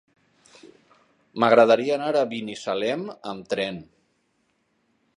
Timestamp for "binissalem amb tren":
2.33-3.81